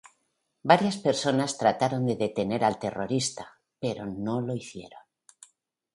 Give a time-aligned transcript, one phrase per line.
[0.71, 3.45] Varias personas trataron de detener al terrorista,
[3.79, 5.03] pero no lo hicieron.